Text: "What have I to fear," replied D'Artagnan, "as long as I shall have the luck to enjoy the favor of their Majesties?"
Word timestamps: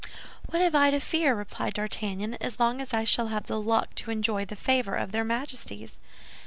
"What 0.47 0.63
have 0.63 0.73
I 0.73 0.89
to 0.89 0.99
fear," 0.99 1.35
replied 1.35 1.75
D'Artagnan, 1.75 2.33
"as 2.41 2.59
long 2.59 2.81
as 2.81 2.91
I 2.91 3.03
shall 3.03 3.27
have 3.27 3.45
the 3.45 3.61
luck 3.61 3.93
to 3.97 4.09
enjoy 4.09 4.45
the 4.45 4.55
favor 4.55 4.95
of 4.95 5.11
their 5.11 5.23
Majesties?" 5.23 5.93